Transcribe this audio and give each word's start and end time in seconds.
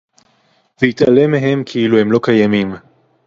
ויתעלם 0.81 1.31
מהם 1.31 1.63
כאילו 1.65 1.97
הם 1.97 2.11
לא 2.11 2.19
קיימים 2.23 2.73